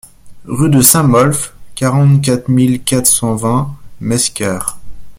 [0.45, 4.57] Rue de Saint-Molf, quarante-quatre mille quatre cent vingt Mesquer